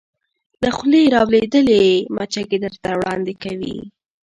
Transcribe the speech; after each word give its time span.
له 0.61 0.69
خولې 0.75 1.03
را 1.13 1.21
لویدلې 1.31 1.83
مچکې 2.15 2.57
درته 2.63 2.89
وړاندې 2.99 3.33
کوې 3.43 3.77